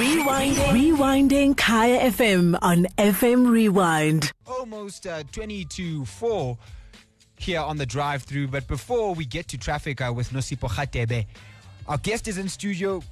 Rewinding. 0.00 0.56
Rewinding 0.72 1.56
Kaya 1.58 2.10
FM 2.10 2.58
on 2.62 2.86
FM 2.96 3.50
Rewind. 3.50 4.32
almost 4.46 5.06
uh, 5.06 5.22
20 5.30 5.66
to 5.66 6.06
4 6.06 6.56
here 7.36 7.60
on 7.60 7.76
the 7.76 7.84
drive 7.84 8.22
through. 8.22 8.48
But 8.48 8.66
before 8.66 9.14
we 9.14 9.26
get 9.26 9.46
to 9.48 9.58
traffic 9.58 10.00
uh, 10.00 10.10
with 10.16 10.30
Nosipo 10.30 10.70
Khatebe, 10.70 11.26
our 11.86 11.98
guest 11.98 12.28
is 12.28 12.38
in 12.38 12.48
studio. 12.48 13.02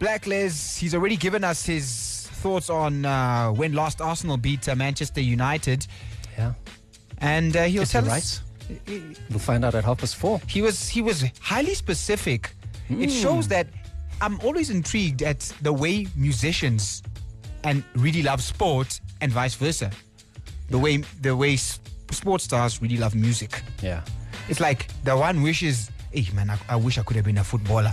Blaklez, 0.00 0.78
he's 0.78 0.94
already 0.94 1.16
given 1.16 1.44
us 1.44 1.66
his 1.66 2.28
thoughts 2.32 2.70
on 2.70 3.04
uh, 3.04 3.50
when 3.50 3.74
last 3.74 4.00
Arsenal 4.00 4.38
beat 4.38 4.66
uh, 4.70 4.74
Manchester 4.74 5.20
United. 5.20 5.86
Yeah. 6.38 6.54
And 7.18 7.54
uh, 7.58 7.64
he'll 7.64 7.82
Is 7.82 7.92
he 7.92 7.98
tell 7.98 8.08
right? 8.08 8.16
us. 8.22 8.40
We'll 9.28 9.38
find 9.38 9.66
out 9.66 9.74
at 9.74 9.84
half 9.84 9.98
past 9.98 10.16
four. 10.16 10.40
He 10.48 10.62
was 10.62 10.88
he 10.88 11.02
was 11.02 11.24
highly 11.42 11.74
specific. 11.74 12.54
It 12.88 13.10
shows 13.10 13.48
that 13.48 13.66
I'm 14.20 14.40
always 14.40 14.70
intrigued 14.70 15.22
at 15.22 15.40
the 15.62 15.72
way 15.72 16.06
musicians 16.16 17.02
and 17.64 17.84
really 17.94 18.22
love 18.22 18.42
sport 18.42 19.00
and 19.20 19.30
vice 19.32 19.54
versa. 19.54 19.90
The 20.70 20.78
way 20.78 20.98
the 21.22 21.34
way 21.36 21.56
sports 21.56 22.44
stars 22.44 22.82
really 22.82 22.96
love 22.96 23.14
music. 23.14 23.62
Yeah. 23.82 24.02
It's 24.48 24.60
like 24.60 24.88
the 25.04 25.16
one 25.16 25.42
wishes, 25.42 25.90
hey 26.12 26.26
man, 26.34 26.50
I, 26.50 26.58
I 26.68 26.76
wish 26.76 26.98
I 26.98 27.02
could 27.02 27.16
have 27.16 27.24
been 27.24 27.38
a 27.38 27.44
footballer. 27.44 27.92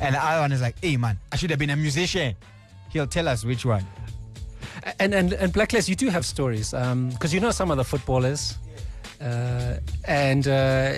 And 0.00 0.14
the 0.14 0.24
other 0.24 0.40
one 0.40 0.52
is 0.52 0.60
like, 0.60 0.76
hey 0.82 0.96
man, 0.96 1.18
I 1.32 1.36
should 1.36 1.50
have 1.50 1.58
been 1.58 1.70
a 1.70 1.76
musician. 1.76 2.34
He'll 2.90 3.06
tell 3.06 3.28
us 3.28 3.44
which 3.44 3.64
one. 3.64 3.86
And 4.98 5.14
and 5.14 5.32
and 5.32 5.52
Blaklez, 5.52 5.88
you 5.88 5.94
do 5.94 6.08
have 6.08 6.26
stories 6.26 6.74
um, 6.74 7.10
because 7.10 7.32
you 7.32 7.40
know 7.40 7.50
some 7.50 7.70
of 7.70 7.76
the 7.76 7.84
footballers. 7.84 8.58
Uh, 9.24 9.78
and 10.06 10.46
uh, 10.46 10.92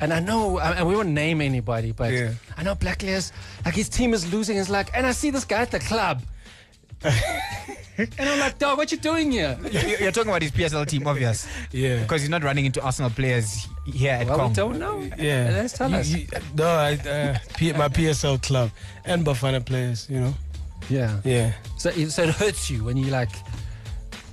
and 0.00 0.12
I 0.12 0.20
know, 0.20 0.60
and 0.60 0.86
we 0.86 0.94
won't 0.94 1.08
name 1.08 1.40
anybody, 1.40 1.90
but 1.90 2.12
Yeah. 2.12 2.30
I 2.56 2.62
know 2.62 2.76
Blaklez, 2.76 3.32
like 3.64 3.74
his 3.74 3.88
team 3.88 4.14
is 4.14 4.32
losing. 4.32 4.56
It's 4.56 4.70
like, 4.70 4.90
and 4.94 5.04
I 5.04 5.10
see 5.10 5.30
this 5.30 5.44
guy 5.44 5.62
at 5.62 5.72
the 5.72 5.80
club, 5.80 6.22
and 7.04 8.10
I'm 8.20 8.38
like, 8.38 8.58
dog, 8.58 8.78
what 8.78 8.92
you 8.92 8.98
doing 8.98 9.32
here? 9.32 9.58
You- 9.64 9.96
You're 10.00 10.12
talking 10.12 10.30
about 10.30 10.42
his 10.42 10.52
PSL 10.52 10.86
team, 10.86 11.06
obvious. 11.06 11.46
Yeah. 11.72 12.02
Because 12.02 12.20
he's 12.22 12.30
not 12.30 12.44
running 12.44 12.64
into 12.66 12.80
Arsenal 12.80 13.10
players 13.10 13.66
here 13.84 14.12
at 14.12 14.26
Well, 14.26 14.36
Kong. 14.38 14.48
we 14.50 14.54
don't 14.54 14.78
know. 14.78 15.00
Yeah. 15.18 15.50
let's 15.52 15.72
tell 15.74 15.90
You- 15.90 15.96
us. 15.96 16.08
you- 16.08 16.26
no, 16.54 16.66
I, 16.68 16.94
uh, 16.94 17.38
P- 17.56 17.72
my 17.72 17.88
PSL 17.88 18.38
club 18.42 18.70
and 19.04 19.24
Bafana 19.26 19.64
players, 19.64 20.06
you 20.08 20.20
know. 20.20 20.34
Yeah. 20.88 21.20
Yeah. 21.24 21.52
So, 21.78 21.90
it- 21.90 22.10
so 22.10 22.22
it 22.22 22.30
hurts 22.30 22.70
you 22.70 22.84
when 22.84 22.96
you 22.96 23.06
like, 23.06 23.30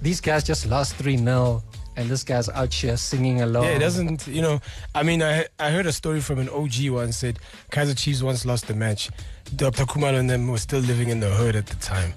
these 0.02 0.22
guys 0.22 0.44
just 0.44 0.66
lost 0.68 0.96
3 0.96 1.18
0, 1.18 1.64
and 2.00 2.10
this 2.10 2.24
guy's 2.24 2.48
out 2.48 2.74
here 2.74 2.96
singing 2.96 3.42
along. 3.42 3.66
Yeah, 3.66 3.72
it 3.72 3.80
doesn't, 3.80 4.26
you 4.26 4.42
know. 4.42 4.62
I 4.96 5.04
mean, 5.04 5.22
I 5.22 5.48
I 5.60 5.70
heard 5.72 5.86
a 5.86 5.92
story 5.92 6.22
from 6.22 6.40
an 6.40 6.48
OG 6.48 6.90
once 6.92 7.18
said 7.18 7.40
Kaizer 7.72 7.98
Chiefs 7.98 8.24
once 8.24 8.46
lost 8.46 8.68
the 8.68 8.74
match. 8.74 9.10
Dr. 9.54 9.84
Khumalo 9.84 10.18
and 10.18 10.30
them 10.30 10.48
were 10.48 10.60
still 10.60 10.80
living 10.80 11.10
in 11.10 11.20
the 11.20 11.30
hood 11.30 11.58
at 11.58 11.68
the 11.68 11.76
time. 11.76 12.14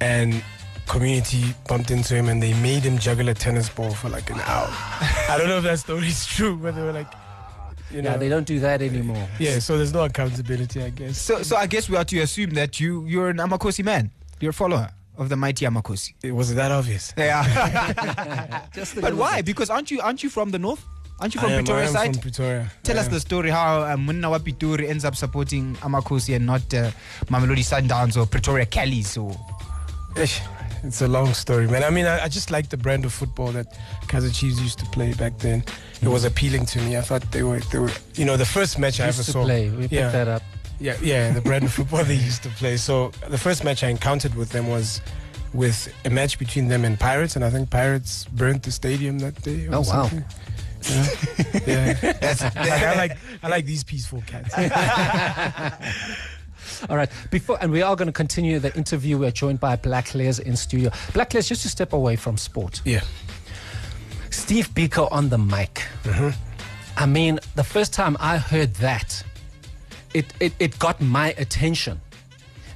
And 0.00 0.44
community 0.86 1.42
bumped 1.66 1.90
into 1.90 2.14
him 2.14 2.28
and 2.28 2.40
they 2.40 2.54
made 2.60 2.84
him 2.84 2.98
juggle 2.98 3.28
a 3.28 3.34
tennis 3.34 3.68
ball 3.68 3.90
for 3.90 4.08
like 4.08 4.30
an 4.30 4.38
hour. 4.44 4.68
I 5.28 5.34
don't 5.36 5.48
know 5.48 5.58
if 5.58 5.64
that 5.64 5.80
story 5.80 6.06
is 6.06 6.24
true, 6.24 6.56
but 6.56 6.76
they 6.76 6.82
were 6.82 6.92
like, 6.92 7.12
you 7.90 8.02
know. 8.02 8.10
Yeah, 8.12 8.16
they 8.18 8.28
don't 8.28 8.46
do 8.46 8.60
that 8.60 8.80
anymore. 8.80 9.28
yeah, 9.40 9.58
so 9.58 9.76
there's 9.76 9.92
no 9.92 10.04
accountability, 10.04 10.84
I 10.84 10.90
guess. 10.90 11.18
So, 11.20 11.42
so 11.42 11.56
I 11.56 11.66
guess 11.66 11.88
we 11.88 11.96
are 11.96 12.04
to 12.04 12.20
assume 12.20 12.50
that 12.50 12.78
you 12.78 13.04
you're 13.06 13.30
an 13.30 13.38
Amakhosi 13.38 13.84
man. 13.84 14.12
You're 14.38 14.50
a 14.50 14.54
follower 14.54 14.90
of 15.18 15.28
the 15.28 15.36
mighty 15.36 15.64
Amakhosi. 15.66 16.14
It 16.22 16.32
was 16.32 16.54
that 16.54 16.70
obvious. 16.72 17.12
Yeah. 17.18 18.66
Just 18.74 19.00
but 19.00 19.14
why? 19.14 19.36
bit. 19.36 19.46
Because 19.46 19.70
aren't 19.70 19.90
you 19.90 20.00
aren't 20.00 20.22
you 20.22 20.30
from 20.30 20.50
the 20.50 20.58
north? 20.58 20.84
Aren't 21.18 21.34
you 21.34 21.40
from 21.40 21.50
I 21.50 21.54
am- 21.54 21.64
Pretoria 21.64 21.84
I 21.84 21.86
am 21.88 21.92
side? 21.94 22.12
from 22.12 22.22
Pretoria. 22.22 22.70
Tell 22.82 22.96
I 22.96 23.00
us 23.00 23.06
am. 23.06 23.12
the 23.14 23.20
story 23.20 23.50
how 23.50 23.82
um, 23.84 24.04
Munna 24.04 24.28
wa 24.30 24.38
Pitori 24.38 24.88
ends 24.88 25.04
up 25.04 25.16
supporting 25.16 25.74
Amakhosi 25.76 26.36
and 26.36 26.44
not 26.44 26.62
uh, 26.74 26.90
Mamelodi 27.30 27.64
Sundowns 27.64 28.16
or 28.20 28.26
Pretoria 28.26 28.66
Callies 28.66 29.16
or 29.16 29.34
Ish, 30.20 30.40
It's 30.82 31.00
a 31.02 31.08
long 31.08 31.32
story, 31.34 31.66
man. 31.68 31.82
I 31.84 31.90
mean, 31.90 32.06
I, 32.06 32.24
I 32.24 32.28
just 32.28 32.50
like 32.50 32.68
the 32.70 32.76
brand 32.76 33.04
of 33.04 33.12
football 33.12 33.50
that 33.52 33.66
Kaizer 34.08 34.32
Chiefs 34.34 34.60
used 34.60 34.78
to 34.78 34.86
play 34.86 35.12
back 35.14 35.36
then. 35.38 35.64
It 36.02 36.08
was 36.08 36.24
appealing 36.24 36.64
to 36.66 36.78
me. 36.80 36.96
I 36.96 37.00
thought 37.02 37.22
they 37.32 37.42
were, 37.42 37.60
they 37.72 37.78
were, 37.78 37.90
you 38.14 38.24
know, 38.24 38.36
the 38.36 38.44
first 38.46 38.78
match 38.78 39.00
I 39.00 39.06
used 39.06 39.18
ever 39.18 39.24
to 39.26 39.32
saw. 39.32 39.44
play. 39.44 39.68
We 39.70 39.88
picked 39.88 40.12
that 40.12 40.28
up. 40.28 40.42
Yeah, 40.78 40.96
yeah, 41.02 41.32
the 41.32 41.40
brand 41.40 41.64
of 41.64 41.72
football 41.72 42.04
they 42.04 42.14
used 42.16 42.42
to 42.42 42.50
play. 42.50 42.76
So 42.76 43.08
the 43.28 43.38
first 43.38 43.64
match 43.64 43.82
I 43.82 43.88
encountered 43.88 44.34
with 44.34 44.50
them 44.50 44.68
was 44.68 45.00
with 45.54 45.90
a 46.04 46.10
match 46.10 46.38
between 46.38 46.68
them 46.68 46.84
and 46.84 47.00
Pirates, 47.00 47.34
and 47.36 47.42
I 47.44 47.48
think 47.50 47.70
Pirates 47.70 48.26
burnt 48.32 48.62
the 48.62 48.70
stadium 48.70 49.18
that 49.20 49.40
day. 49.42 49.66
Or 49.68 49.76
Oh, 49.76 49.80
wow. 49.80 50.10
Yeah, 50.82 51.06
yeah. 51.66 51.92
That's, 52.20 52.42
like, 52.42 52.56
I 52.56 52.94
like 52.96 53.16
I 53.42 53.48
like 53.48 53.64
these 53.64 53.82
peaceful 53.84 54.22
cats. 54.26 54.54
All 56.90 56.96
right. 56.96 57.08
Before 57.30 57.58
and 57.60 57.70
we 57.72 57.82
are 57.82 57.96
going 57.96 58.06
to 58.06 58.12
continue 58.12 58.58
the 58.58 58.74
interview. 58.76 59.18
We're 59.18 59.30
joined 59.30 59.60
by 59.60 59.76
Blaklez 59.76 60.40
in 60.40 60.56
studio. 60.56 60.90
Blaklez, 61.12 61.48
just 61.48 61.62
to 61.62 61.68
step 61.68 61.92
away 61.92 62.16
from 62.16 62.36
sport. 62.36 62.82
Yeah. 62.84 63.02
Steve 64.30 64.68
Biko 64.74 65.10
on 65.10 65.28
the 65.28 65.38
mic. 65.38 65.84
Mm-hmm. 66.04 66.30
I 66.98 67.06
mean, 67.06 67.38
the 67.54 67.64
first 67.64 67.92
time 67.92 68.16
I 68.20 68.38
heard 68.38 68.74
that, 68.74 69.22
it, 70.18 70.26
it, 70.40 70.52
it 70.58 70.78
got 70.78 71.00
my 71.00 71.28
attention. 71.44 72.00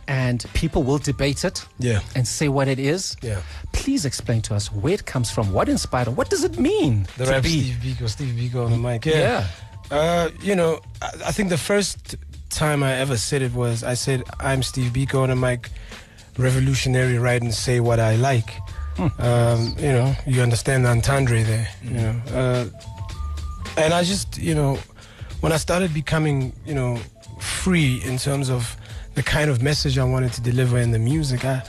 And 0.09 0.45
people 0.55 0.83
will 0.83 0.99
debate 0.99 1.45
it 1.45 1.65
Yeah. 1.79 2.01
and 2.17 2.27
say 2.27 2.49
what 2.49 2.67
it 2.67 2.79
is. 2.81 3.17
Yeah. 3.23 3.41
Please 3.73 4.05
explain 4.05 4.43
to 4.43 4.55
us 4.57 4.73
where 4.73 4.95
it 4.95 5.05
comes 5.07 5.31
from, 5.31 5.53
what 5.53 5.69
inspired 5.69 6.09
it, 6.09 6.15
what 6.21 6.29
does 6.31 6.43
it 6.43 6.59
mean 6.59 7.07
The 7.17 7.27
to 7.27 7.31
rap 7.31 7.43
be? 7.45 7.49
Steve 7.63 7.77
Biko, 7.85 8.09
Steve 8.09 8.35
Biko 8.41 8.65
on 8.67 8.71
the 8.73 8.77
mic. 8.89 9.07
Yeah. 9.07 9.47
Uh, 9.91 10.31
you 10.43 10.57
know, 10.57 10.81
I, 11.01 11.11
I 11.27 11.33
think 11.33 11.49
the 11.49 11.59
first 11.73 12.17
time 12.49 12.83
I 12.83 12.93
ever 13.05 13.17
said 13.17 13.41
it 13.43 13.55
was 13.55 13.85
I 13.85 13.95
said, 13.95 14.25
I'm 14.41 14.63
Steve 14.65 14.91
Biko 14.93 15.23
on 15.23 15.29
the 15.29 15.37
mic, 15.37 15.71
revolutionary, 16.39 17.19
write 17.19 17.43
and 17.43 17.55
say 17.55 17.79
what 17.81 18.01
I 18.01 18.17
like. 18.17 18.51
Um, 19.19 19.75
you 19.79 19.93
know, 19.93 20.15
you 20.27 20.43
understand 20.43 20.85
the 20.85 20.91
entendre 20.91 21.43
there, 21.45 21.69
you 21.83 21.91
know. 21.91 22.15
Uh, 22.35 22.65
and 23.77 23.95
I 23.95 24.03
just, 24.03 24.37
you 24.39 24.55
know, 24.55 24.77
when 25.41 25.53
I 25.53 25.57
started 25.57 25.95
becoming, 25.95 26.53
you 26.67 26.75
know, 26.75 26.99
free 27.41 28.01
in 28.05 28.19
terms 28.19 28.51
of 28.51 28.77
the 29.15 29.23
kind 29.23 29.51
of 29.51 29.63
message 29.63 29.99
I 29.99 30.05
wanted 30.05 30.33
to 30.35 30.41
deliver 30.41 30.79
in 30.79 30.91
the 30.93 30.99
music, 30.99 31.45
I, 31.45 31.63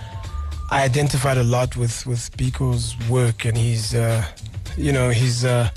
I 0.70 0.84
identified 0.84 1.38
a 1.38 1.44
lot 1.44 1.76
with 1.76 2.06
with 2.06 2.36
Biko's 2.38 2.96
work 3.10 3.46
and 3.46 3.58
his, 3.58 3.94
uh, 3.96 4.24
you 4.78 4.92
know, 4.92 5.10
his 5.10 5.44
uh, 5.44 5.70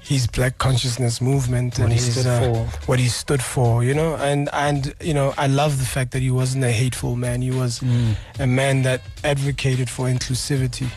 his 0.00 0.26
black 0.26 0.56
consciousness 0.58 1.20
movement 1.20 1.74
What 1.78 1.84
and 1.84 1.92
he 1.92 1.98
his, 1.98 2.12
stood 2.20 2.26
uh, 2.26 2.40
for. 2.40 2.86
what 2.86 2.98
he 2.98 3.08
stood 3.08 3.42
for, 3.42 3.84
you 3.84 3.92
know, 3.94 4.16
and 4.16 4.48
and 4.52 4.94
you 5.00 5.12
know, 5.14 5.34
I 5.36 5.46
love 5.48 5.78
the 5.78 5.84
fact 5.84 6.12
that 6.12 6.22
he 6.22 6.30
wasn't 6.30 6.64
a 6.64 6.72
hateful 6.72 7.14
man. 7.16 7.42
He 7.42 7.50
was 7.50 7.80
Mm. 7.80 8.16
a 8.38 8.46
man 8.46 8.82
that 8.84 9.02
advocated 9.22 9.90
for 9.90 10.06
inclusivity. 10.08 10.88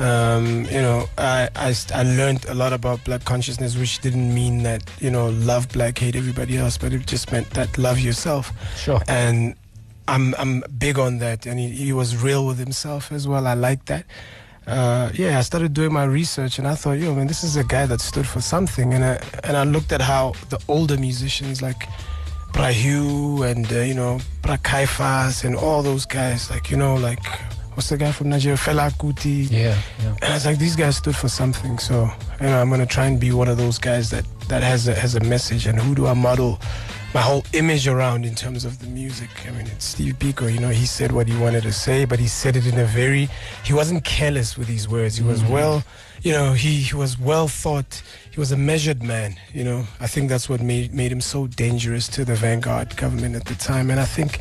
Um, 0.00 0.64
you 0.64 0.80
know, 0.80 1.08
I, 1.18 1.50
I, 1.54 1.74
I 1.94 2.02
learned 2.04 2.46
a 2.46 2.54
lot 2.54 2.72
about 2.72 3.04
black 3.04 3.24
consciousness, 3.26 3.76
which 3.76 3.98
didn't 4.00 4.34
mean 4.34 4.62
that, 4.62 4.82
you 4.98 5.10
know, 5.10 5.28
love 5.28 5.68
black, 5.68 5.98
hate 5.98 6.16
everybody 6.16 6.56
else, 6.56 6.78
but 6.78 6.94
it 6.94 7.06
just 7.06 7.30
meant 7.30 7.50
that 7.50 7.76
love 7.76 8.00
yourself. 8.00 8.50
Sure. 8.78 9.02
And 9.08 9.54
I'm, 10.08 10.34
I'm 10.38 10.62
big 10.78 10.98
on 10.98 11.18
that. 11.18 11.44
And 11.44 11.60
he, 11.60 11.68
he 11.68 11.92
was 11.92 12.16
real 12.16 12.46
with 12.46 12.58
himself 12.58 13.12
as 13.12 13.28
well. 13.28 13.46
I 13.46 13.52
like 13.52 13.84
that. 13.86 14.06
Uh, 14.66 15.10
yeah, 15.12 15.38
I 15.38 15.42
started 15.42 15.74
doing 15.74 15.92
my 15.92 16.04
research 16.04 16.58
and 16.58 16.66
I 16.66 16.76
thought, 16.76 16.98
yo, 16.98 17.14
man, 17.14 17.26
this 17.26 17.44
is 17.44 17.56
a 17.56 17.64
guy 17.64 17.84
that 17.84 18.00
stood 18.00 18.26
for 18.26 18.40
something. 18.40 18.94
And 18.94 19.04
I, 19.04 19.22
and 19.44 19.54
I 19.54 19.64
looked 19.64 19.92
at 19.92 20.00
how 20.00 20.32
the 20.48 20.58
older 20.66 20.96
musicians 20.96 21.60
like 21.60 21.88
Prahu 22.52 23.46
and, 23.50 23.70
uh, 23.70 23.80
you 23.80 23.94
know, 23.94 24.18
Prakaifas 24.42 25.44
and 25.44 25.56
all 25.56 25.82
those 25.82 26.06
guys, 26.06 26.50
like, 26.50 26.70
you 26.70 26.78
know, 26.78 26.94
like, 26.94 27.22
what's 27.80 27.88
the 27.88 27.96
guy 27.96 28.12
from 28.12 28.28
Nigeria? 28.28 28.58
Fela 28.58 28.90
Kuti. 28.90 29.50
Yeah, 29.50 29.74
yeah. 30.02 30.14
And 30.20 30.24
I 30.24 30.34
was 30.34 30.44
like, 30.44 30.58
these 30.58 30.76
guys 30.76 30.98
stood 30.98 31.16
for 31.16 31.30
something. 31.30 31.78
So, 31.78 32.10
you 32.38 32.46
know, 32.46 32.60
I'm 32.60 32.68
gonna 32.68 32.84
try 32.84 33.06
and 33.06 33.18
be 33.18 33.32
one 33.32 33.48
of 33.48 33.56
those 33.56 33.78
guys 33.78 34.10
that 34.10 34.26
that 34.48 34.62
has 34.62 34.86
a 34.86 34.94
has 34.94 35.14
a 35.14 35.20
message. 35.20 35.64
And 35.66 35.80
who 35.80 35.94
do 35.94 36.06
I 36.06 36.12
model 36.12 36.60
my 37.14 37.22
whole 37.22 37.42
image 37.54 37.88
around 37.88 38.26
in 38.26 38.34
terms 38.34 38.66
of 38.66 38.80
the 38.80 38.86
music? 38.86 39.30
I 39.48 39.52
mean, 39.52 39.66
it's 39.66 39.86
Steve 39.86 40.18
Biko. 40.18 40.52
You 40.52 40.60
know, 40.60 40.68
he 40.68 40.84
said 40.84 41.12
what 41.12 41.26
he 41.26 41.34
wanted 41.38 41.62
to 41.62 41.72
say, 41.72 42.04
but 42.04 42.18
he 42.18 42.28
said 42.28 42.54
it 42.54 42.66
in 42.66 42.78
a 42.78 42.84
very. 42.84 43.30
He 43.64 43.72
wasn't 43.72 44.04
careless 44.04 44.58
with 44.58 44.68
his 44.68 44.86
words. 44.86 45.16
He 45.16 45.24
was 45.24 45.40
mm. 45.40 45.48
well. 45.48 45.82
You 46.22 46.32
know, 46.32 46.52
he, 46.52 46.82
he 46.82 46.94
was 46.94 47.18
well 47.18 47.48
thought. 47.48 48.02
He 48.30 48.38
was 48.38 48.52
a 48.52 48.56
measured 48.58 49.02
man. 49.02 49.36
You 49.54 49.64
know, 49.64 49.86
I 50.00 50.06
think 50.06 50.28
that's 50.28 50.50
what 50.50 50.60
made 50.60 50.92
made 50.92 51.12
him 51.12 51.22
so 51.22 51.46
dangerous 51.46 52.08
to 52.08 52.26
the 52.26 52.34
vanguard 52.34 52.94
government 52.98 53.36
at 53.36 53.46
the 53.46 53.54
time. 53.54 53.90
And 53.90 53.98
I 53.98 54.04
think 54.04 54.38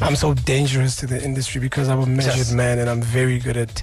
I'm 0.00 0.16
so 0.16 0.32
dangerous 0.34 0.96
to 0.96 1.06
the 1.06 1.22
industry 1.22 1.60
because 1.60 1.88
I'm 1.88 2.00
a 2.00 2.06
measured 2.06 2.36
Yes. 2.36 2.52
man 2.52 2.78
and 2.78 2.88
I'm 2.88 3.02
very 3.02 3.38
good 3.38 3.56
at 3.56 3.82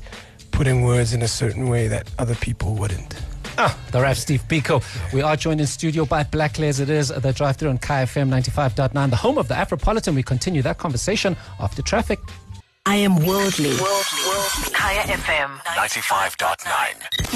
putting 0.52 0.84
words 0.84 1.14
in 1.14 1.22
a 1.22 1.28
certain 1.28 1.68
way 1.70 1.88
that 1.90 2.10
other 2.18 2.36
people 2.36 2.74
wouldn't. 2.76 3.14
Ah, 3.58 3.78
the 3.92 4.02
rap 4.02 4.16
Steve 4.18 4.44
Biko. 4.48 4.82
We 5.14 5.22
are 5.22 5.36
joined 5.38 5.62
in 5.62 5.68
studio 5.68 6.06
by 6.06 6.24
Blaklez. 6.24 6.80
It 6.80 6.90
is 6.90 7.08
the 7.10 7.32
drive 7.34 7.56
through 7.58 7.70
on 7.70 7.78
KFM 7.80 8.30
95.9, 8.30 9.10
the 9.10 9.16
home 9.16 9.38
of 9.38 9.48
the 9.48 9.54
Afropolitan. 9.56 10.16
We 10.16 10.24
continue 10.24 10.62
that 10.62 10.78
conversation 10.78 11.36
after 11.60 11.82
traffic. 11.82 12.20
I 12.86 12.96
am 12.98 13.16
worldly. 13.26 13.70
Worldly. 13.72 14.74
Kaya 14.74 15.02
FM. 15.02 15.58
95.9. 15.60 17.35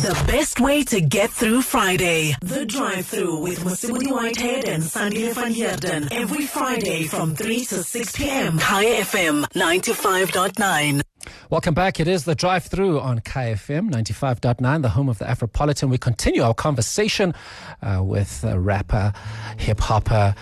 The 0.00 0.24
best 0.28 0.60
way 0.60 0.84
to 0.84 1.00
get 1.00 1.28
through 1.28 1.62
Friday. 1.62 2.34
The 2.40 2.64
drive-through 2.64 3.40
with 3.40 3.58
Musibudi 3.64 4.12
Whitehead 4.12 4.68
and 4.68 4.80
Sandile 4.80 5.34
van 5.34 5.52
Heerden. 5.52 6.08
Every 6.12 6.46
Friday 6.46 7.02
from 7.08 7.34
3 7.34 7.64
to 7.64 7.82
6 7.82 8.16
p.m. 8.16 8.60
Kaya 8.60 9.02
FM 9.02 9.44
95.9. 9.54 11.02
Welcome 11.50 11.74
back. 11.74 11.98
It 11.98 12.06
is 12.06 12.24
the 12.24 12.36
drive 12.36 12.66
through 12.66 13.00
on 13.00 13.18
KFM 13.18 13.90
95.9, 13.90 14.82
the 14.82 14.88
home 14.90 15.08
of 15.08 15.18
the 15.18 15.24
Afropolitan. 15.24 15.90
We 15.90 15.98
continue 15.98 16.42
our 16.42 16.54
conversation 16.54 17.34
uh, 17.82 18.00
with 18.04 18.44
a 18.44 18.58
rapper, 18.58 19.12
hip 19.58 19.80
hopper. 19.80 20.34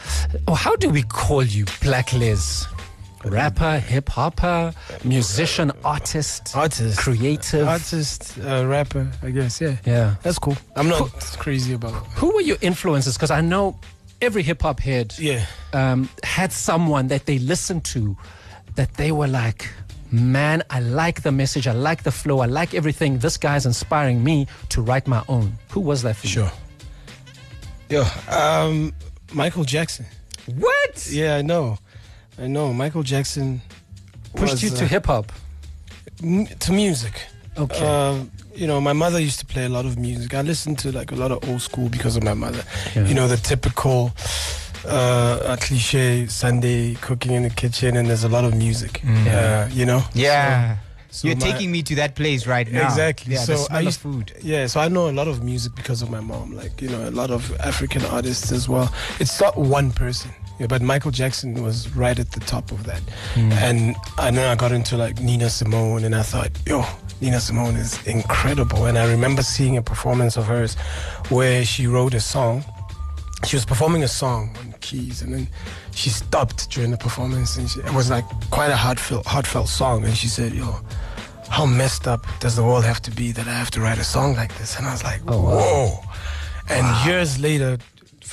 Oh, 0.46 0.54
how 0.54 0.76
do 0.76 0.90
we 0.90 1.02
call 1.02 1.42
you, 1.42 1.64
Blaklez? 1.64 2.66
Rapper, 3.30 3.78
hip 3.78 4.08
hopper, 4.08 4.72
musician, 5.04 5.72
artist, 5.84 6.56
Artist. 6.56 6.98
creative. 6.98 7.66
Artist, 7.66 8.38
uh, 8.38 8.64
rapper, 8.66 9.10
I 9.22 9.30
guess. 9.30 9.60
Yeah. 9.60 9.76
Yeah. 9.84 10.14
That's 10.22 10.38
cool. 10.38 10.56
I'm 10.76 10.88
not 10.88 11.10
crazy 11.38 11.74
about 11.74 11.94
it. 11.94 12.08
Who 12.18 12.34
were 12.34 12.40
your 12.40 12.56
influences? 12.60 13.14
Because 13.16 13.30
I 13.30 13.40
know 13.40 13.78
every 14.22 14.42
hip 14.42 14.62
hop 14.62 14.80
head 14.80 15.14
Yeah. 15.18 15.44
um, 15.72 16.08
had 16.22 16.52
someone 16.52 17.08
that 17.08 17.26
they 17.26 17.38
listened 17.38 17.84
to 17.86 18.16
that 18.76 18.94
they 18.94 19.10
were 19.12 19.26
like, 19.28 19.68
man, 20.12 20.62
I 20.70 20.80
like 20.80 21.22
the 21.22 21.32
message, 21.32 21.66
I 21.66 21.72
like 21.72 22.04
the 22.04 22.12
flow, 22.12 22.40
I 22.40 22.46
like 22.46 22.74
everything. 22.74 23.18
This 23.18 23.36
guy's 23.36 23.66
inspiring 23.66 24.22
me 24.22 24.46
to 24.70 24.80
write 24.82 25.06
my 25.06 25.22
own. 25.28 25.52
Who 25.70 25.80
was 25.80 26.02
that 26.02 26.16
for 26.16 26.26
Sure. 26.28 26.52
Yo, 27.88 28.04
um, 28.30 28.92
Michael 29.32 29.64
Jackson. 29.64 30.06
What? 30.56 31.08
Yeah, 31.10 31.36
I 31.36 31.42
know. 31.42 31.78
I 32.38 32.46
know. 32.46 32.72
Michael 32.72 33.02
Jackson 33.02 33.60
Pushed 34.34 34.52
was, 34.52 34.62
you 34.62 34.70
to 34.70 34.84
uh, 34.84 34.88
hip 34.88 35.06
hop. 35.06 35.32
m- 36.22 36.46
to 36.46 36.72
music. 36.72 37.26
Okay. 37.58 37.86
Um, 37.86 38.30
you 38.54 38.66
know, 38.66 38.80
my 38.80 38.92
mother 38.92 39.18
used 39.20 39.38
to 39.40 39.46
play 39.46 39.64
a 39.64 39.68
lot 39.68 39.86
of 39.86 39.98
music. 39.98 40.34
I 40.34 40.42
listened 40.42 40.78
to 40.80 40.92
like 40.92 41.12
a 41.12 41.16
lot 41.16 41.30
of 41.32 41.48
old 41.48 41.62
school 41.62 41.88
because 41.88 42.16
of 42.16 42.22
my 42.22 42.34
mother. 42.34 42.62
Yeah. 42.94 43.06
You 43.06 43.14
know, 43.14 43.28
the 43.28 43.36
typical 43.38 44.12
uh, 44.86 45.56
cliche 45.60 46.26
Sunday 46.26 46.94
cooking 46.96 47.32
in 47.32 47.42
the 47.44 47.50
kitchen, 47.50 47.96
and 47.96 48.08
there's 48.08 48.24
a 48.24 48.28
lot 48.28 48.44
of 48.44 48.54
music. 48.54 49.00
Uh, 49.06 49.68
you 49.72 49.86
know. 49.86 50.02
Yeah. 50.14 50.76
So 51.10 51.28
You're 51.28 51.36
my- 51.38 51.50
taking 51.50 51.72
me 51.72 51.82
to 51.84 51.94
that 51.94 52.14
place 52.14 52.46
right 52.46 52.70
now. 52.70 52.84
Exactly. 52.84 53.32
Yeah, 53.34 53.40
so 53.40 53.52
the 53.52 53.58
smell 53.58 53.76
I 53.76 53.80
of 53.80 53.84
used, 53.86 54.00
food. 54.00 54.32
Yeah, 54.42 54.66
so 54.66 54.80
I 54.80 54.88
know 54.88 55.08
a 55.08 55.12
lot 55.12 55.28
of 55.28 55.42
music 55.42 55.74
because 55.74 56.02
of 56.02 56.10
my 56.10 56.20
mom. 56.20 56.54
Like 56.54 56.82
you 56.82 56.90
know, 56.90 57.08
a 57.08 57.10
lot 57.10 57.30
of 57.30 57.56
African 57.60 58.04
artists 58.06 58.52
as 58.52 58.68
well. 58.68 58.92
It's 59.18 59.40
not 59.40 59.56
one 59.56 59.92
person. 59.92 60.30
Yeah, 60.58 60.66
but 60.66 60.80
Michael 60.80 61.10
Jackson 61.10 61.62
was 61.62 61.94
right 61.94 62.18
at 62.18 62.32
the 62.32 62.40
top 62.40 62.72
of 62.72 62.84
that. 62.84 63.00
Hmm. 63.34 63.52
And 63.52 63.96
and 64.18 64.36
then 64.36 64.50
I 64.50 64.54
got 64.54 64.72
into 64.72 64.96
like 64.96 65.20
Nina 65.20 65.50
Simone, 65.50 66.04
and 66.04 66.14
I 66.14 66.22
thought, 66.22 66.50
yo, 66.66 66.84
Nina 67.20 67.40
Simone 67.40 67.76
is 67.76 68.04
incredible. 68.06 68.86
And 68.86 68.96
I 68.96 69.10
remember 69.10 69.42
seeing 69.42 69.76
a 69.76 69.82
performance 69.82 70.36
of 70.36 70.46
hers 70.46 70.74
where 71.28 71.64
she 71.64 71.86
wrote 71.86 72.14
a 72.14 72.20
song. 72.20 72.64
She 73.44 73.54
was 73.54 73.66
performing 73.66 74.02
a 74.02 74.08
song 74.08 74.56
on 74.60 74.74
keys, 74.80 75.20
and 75.20 75.32
then 75.32 75.48
she 75.94 76.08
stopped 76.08 76.70
during 76.70 76.90
the 76.90 76.96
performance, 76.96 77.58
and 77.58 77.68
she, 77.68 77.80
it 77.80 77.92
was 77.92 78.08
like 78.08 78.24
quite 78.50 78.70
a 78.70 78.76
heartfelt, 78.76 79.26
heartfelt 79.26 79.68
song. 79.68 80.04
And 80.04 80.16
she 80.16 80.26
said, 80.26 80.54
"Yo, 80.54 80.80
how 81.50 81.66
messed 81.66 82.08
up 82.08 82.26
does 82.40 82.56
the 82.56 82.62
world 82.62 82.84
have 82.84 83.02
to 83.02 83.10
be 83.10 83.32
that 83.32 83.46
I 83.46 83.52
have 83.52 83.70
to 83.72 83.80
write 83.82 83.98
a 83.98 84.04
song 84.04 84.36
like 84.36 84.56
this?" 84.56 84.78
And 84.78 84.86
I 84.86 84.92
was 84.92 85.04
like, 85.04 85.20
oh 85.28 85.42
"Whoa!" 85.42 86.00
And 86.68 87.06
years 87.06 87.38
later, 87.38 87.78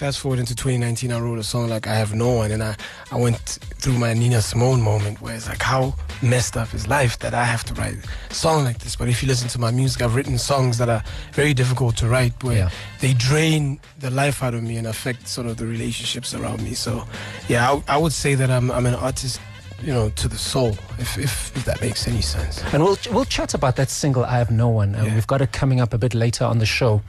fast 0.03 0.19
forward 0.19 0.37
into 0.37 0.53
2019, 0.53 1.13
I 1.13 1.19
wrote 1.21 1.39
a 1.39 1.43
song 1.43 1.69
like 1.69 1.87
"I 1.87 1.95
Have 1.95 2.13
No 2.13 2.29
One," 2.31 2.51
and 2.51 2.61
I 2.61 2.75
I 3.09 3.15
went 3.17 3.37
through 3.81 3.97
my 3.97 4.13
Nina 4.13 4.41
Simone 4.41 4.81
moment 4.81 5.21
where 5.21 5.33
it's 5.33 5.47
like, 5.47 5.61
how 5.61 5.93
messed 6.21 6.57
up 6.57 6.73
is 6.73 6.89
life 6.89 7.19
that 7.19 7.33
I 7.33 7.45
have 7.45 7.63
to 7.65 7.73
write 7.75 7.95
a 8.29 8.33
song 8.33 8.65
like 8.65 8.79
this? 8.79 8.97
But 8.97 9.07
if 9.07 9.23
you 9.23 9.29
listen 9.29 9.47
to 9.49 9.59
my 9.61 9.71
music, 9.71 10.01
I've 10.01 10.13
written 10.13 10.37
songs 10.37 10.77
that 10.79 10.89
are 10.89 11.01
very 11.31 11.53
difficult 11.53 11.95
to 11.97 12.09
write, 12.09 12.33
where 12.43 12.57
Yeah. 12.57 12.69
they 12.99 13.13
drain 13.13 13.79
the 13.99 14.09
life 14.09 14.43
out 14.43 14.53
of 14.53 14.61
me 14.63 14.75
and 14.75 14.87
affect 14.87 15.25
sort 15.29 15.47
of 15.47 15.55
the 15.55 15.65
relationships 15.65 16.33
around 16.33 16.61
me. 16.63 16.73
So, 16.73 17.07
yeah, 17.47 17.71
I, 17.71 17.95
I 17.95 17.97
would 17.97 18.11
say 18.13 18.35
that 18.35 18.49
I'm 18.51 18.71
I'm 18.71 18.85
an 18.85 18.95
artist, 18.95 19.39
you 19.81 19.93
know, 19.93 20.09
to 20.09 20.27
the 20.27 20.37
soul, 20.37 20.71
if 20.99 21.17
if, 21.17 21.55
if 21.55 21.63
that 21.63 21.79
makes 21.79 22.09
any 22.09 22.21
sense. 22.21 22.61
And 22.73 22.83
we'll 22.83 22.97
we'll 23.13 23.23
chat 23.37 23.53
about 23.53 23.77
that 23.77 23.89
single 23.89 24.25
"I 24.25 24.37
Have 24.39 24.51
No 24.51 24.67
One." 24.67 24.95
Uh, 24.95 25.03
Yeah. 25.05 25.15
We've 25.15 25.27
got 25.27 25.41
it 25.41 25.53
coming 25.53 25.79
up 25.79 25.93
a 25.93 25.97
bit 25.97 26.13
later 26.13 26.43
on 26.43 26.59
the 26.59 26.65
show. 26.65 27.01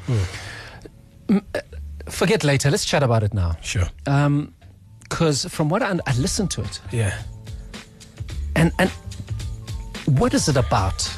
Mm, 1.28 1.42
Forget 2.08 2.44
later. 2.44 2.70
Let's 2.70 2.84
chat 2.84 3.02
about 3.02 3.22
it 3.22 3.32
now. 3.34 3.56
Sure. 3.62 3.88
Because 5.02 5.44
from 5.46 5.68
what 5.68 5.82
I, 5.82 5.98
I 6.06 6.12
listened 6.16 6.50
to 6.52 6.62
it, 6.62 6.80
Yeah. 6.92 7.16
and 8.56 8.72
and 8.78 8.90
what 10.18 10.34
is 10.34 10.48
it 10.48 10.56
about? 10.56 11.08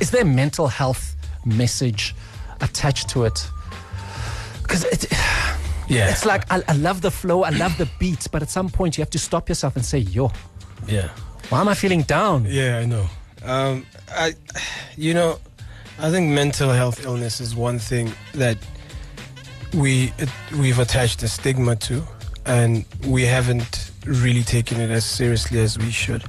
Is 0.00 0.10
there 0.10 0.22
a 0.22 0.26
mental 0.26 0.66
health 0.68 1.14
message 1.44 2.14
attached 2.60 3.08
to 3.10 3.24
it? 3.24 3.48
Because 4.62 4.84
it, 4.84 5.06
Yeah. 5.88 6.10
it's 6.10 6.24
like 6.26 6.44
I, 6.52 6.62
I 6.68 6.72
love 6.74 7.00
the 7.00 7.10
flow, 7.10 7.42
I 7.44 7.50
love 7.50 7.76
the 7.78 7.88
beats, 7.98 8.26
but 8.28 8.42
at 8.42 8.50
some 8.50 8.68
point 8.68 8.98
you 8.98 9.02
have 9.02 9.10
to 9.10 9.18
stop 9.18 9.48
yourself 9.48 9.76
and 9.76 9.84
say, 9.84 9.98
"Yo, 9.98 10.30
Yeah. 10.86 11.08
why 11.48 11.60
am 11.60 11.68
I 11.68 11.74
feeling 11.74 12.02
down?" 12.02 12.44
Yeah, 12.48 12.78
I 12.78 12.84
know. 12.86 13.08
Um, 13.44 13.86
I, 14.10 14.34
you 14.96 15.14
know, 15.14 15.38
I 15.98 16.10
think 16.10 16.30
mental 16.32 16.70
health 16.72 17.04
illness 17.04 17.40
is 17.40 17.54
one 17.54 17.78
thing 17.78 18.12
that 18.34 18.58
we 19.74 20.12
it, 20.18 20.28
we've 20.58 20.78
attached 20.78 21.22
a 21.22 21.28
stigma 21.28 21.76
to, 21.76 22.02
and 22.46 22.84
we 23.06 23.24
haven't 23.24 23.90
really 24.06 24.42
taken 24.42 24.80
it 24.80 24.90
as 24.90 25.04
seriously 25.04 25.60
as 25.60 25.78
we 25.78 25.90
should. 25.90 26.24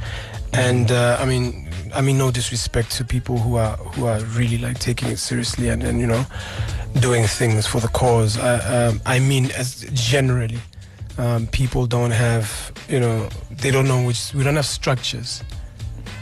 And 0.54 0.92
uh, 0.92 1.18
I 1.20 1.26
mean, 1.26 1.70
I 1.94 2.02
mean, 2.02 2.18
no 2.18 2.32
disrespect 2.32 2.92
to 2.92 3.06
people 3.06 3.38
who 3.38 3.56
are 3.56 3.78
who 3.78 4.06
are 4.06 4.20
really 4.38 4.58
like 4.58 4.80
taking 4.80 5.10
it 5.10 5.18
seriously 5.18 5.70
and, 5.70 5.84
and 5.84 6.00
you 6.00 6.08
know, 6.08 6.26
doing 7.00 7.26
things 7.26 7.66
for 7.66 7.80
the 7.80 7.88
cause. 7.90 8.38
I, 8.38 8.88
um, 8.88 9.02
I 9.06 9.20
mean, 9.20 9.52
as 9.52 9.86
generally, 9.94 10.60
um, 11.18 11.48
people 11.48 11.86
don't 11.86 12.12
have, 12.12 12.72
you 12.88 13.00
know, 13.00 13.30
they 13.52 13.72
don't 13.72 13.88
know 13.88 14.04
which. 14.04 14.34
We 14.34 14.44
don't 14.44 14.56
have 14.56 14.66
structures 14.66 15.44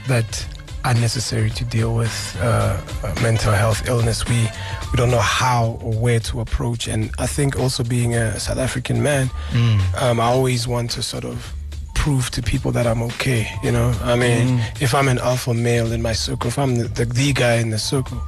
that 0.07 0.47
are 0.87 0.93
necessary 1.01 1.49
to 1.49 1.65
deal 1.65 1.93
with 1.95 2.37
uh, 2.41 2.79
mental 3.21 3.51
health 3.51 3.87
illness. 3.89 4.25
We 4.25 4.47
we 4.91 4.95
don't 4.95 5.11
know 5.11 5.19
how 5.19 5.77
or 5.81 5.93
where 5.93 6.19
to 6.21 6.39
approach, 6.39 6.87
and 6.87 7.11
I 7.19 7.27
think 7.27 7.59
also 7.59 7.83
being 7.83 8.15
a 8.15 8.39
South 8.39 8.57
African 8.57 9.03
man, 9.03 9.29
um, 9.99 10.19
I 10.19 10.25
always 10.25 10.65
want 10.67 10.91
to 10.91 11.03
sort 11.03 11.25
of 11.25 11.53
prove 11.93 12.29
to 12.31 12.41
people 12.41 12.71
that 12.71 12.87
I'm 12.87 13.01
okay. 13.03 13.47
You 13.63 13.71
know, 13.71 13.89
I 14.01 14.15
mean, 14.15 14.61
if 14.79 14.93
I'm 14.95 15.09
an 15.09 15.19
alpha 15.19 15.53
male 15.53 15.91
in 15.91 16.01
my 16.01 16.13
circle, 16.13 16.47
if 16.47 16.57
I'm 16.57 16.75
the, 16.75 16.87
the, 16.87 17.05
the 17.05 17.33
guy 17.33 17.55
in 17.55 17.69
the 17.71 17.79
circle 17.79 18.21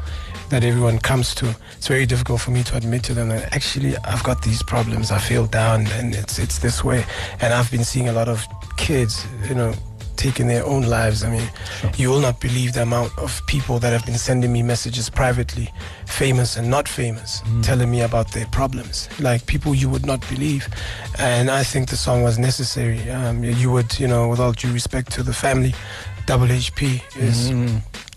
that 0.49 0.63
everyone 0.63 0.99
comes 0.99 1.33
to, 1.35 1.55
it's 1.77 1.87
very 1.87 2.05
difficult 2.05 2.41
for 2.41 2.51
me 2.51 2.63
to 2.63 2.75
admit 2.75 3.03
to 3.03 3.13
them 3.13 3.29
that 3.29 3.53
actually 3.53 3.95
I've 4.03 4.23
got 4.23 4.41
these 4.41 4.61
problems. 4.63 5.11
I 5.11 5.19
feel 5.19 5.45
down, 5.45 5.87
and 5.97 6.13
it's 6.13 6.37
it's 6.39 6.59
this 6.59 6.83
way. 6.83 7.05
And 7.39 7.53
I've 7.53 7.71
been 7.71 7.85
seeing 7.85 8.09
a 8.09 8.13
lot 8.13 8.27
of 8.27 8.45
kids, 8.75 9.25
you 9.47 9.55
know, 9.55 9.73
taking 10.19 10.47
their 10.47 10.65
own 10.65 10.83
lives. 10.83 11.23
I 11.23 11.29
mean, 11.31 11.47
you 11.97 12.09
will 12.09 12.19
not 12.19 12.39
believe 12.41 12.73
the 12.73 12.81
amount 12.83 13.17
of 13.17 13.41
people 13.47 13.79
that 13.79 13.93
have 13.93 14.05
been 14.05 14.17
sending 14.17 14.51
me 14.51 14.61
messages 14.61 15.09
privately, 15.09 15.71
famous 16.05 16.57
and 16.57 16.69
not 16.69 16.87
famous, 16.89 17.41
telling 17.63 17.89
me 17.89 18.01
about 18.01 18.31
their 18.33 18.45
problems. 18.47 19.07
Like 19.19 19.45
people 19.47 19.73
you 19.73 19.89
would 19.89 20.05
not 20.05 20.19
believe. 20.29 20.67
And 21.17 21.49
I 21.49 21.63
think 21.63 21.87
the 21.89 21.95
song 21.97 22.21
was 22.23 22.37
necessary. 22.37 23.09
Um, 23.09 23.43
you 23.45 23.71
would, 23.71 23.97
you 23.99 24.07
know, 24.07 24.27
with 24.27 24.39
all 24.41 24.51
due 24.51 24.73
respect 24.73 25.11
to 25.13 25.23
the 25.23 25.33
family, 25.33 25.73
Double 26.25 26.47
HP 26.47 27.01
is 27.17 27.49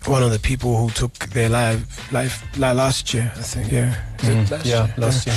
one 0.06 0.23
of 0.23 0.30
the 0.32 0.38
people 0.40 0.76
who 0.76 0.90
took 0.90 1.14
their 1.30 1.49
life 1.49 2.12
life 2.12 2.44
la- 2.59 2.73
last 2.73 3.14
year. 3.14 3.32
I 3.37 3.42
think, 3.42 3.73
yeah, 3.73 3.94
Is 4.23 4.29
it 4.29 4.50
last 4.50 4.67
Yeah, 4.67 4.87
year? 4.87 4.95
last 4.99 5.26
year. 5.26 5.37